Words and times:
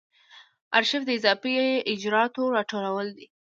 آرشیف 0.77 1.01
د 1.05 1.09
اضافه 1.17 1.53
اجرااتو 1.93 2.43
راټولول 2.55 3.07
دي. 3.17 3.25